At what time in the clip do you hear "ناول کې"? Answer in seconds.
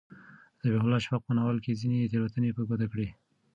1.37-1.79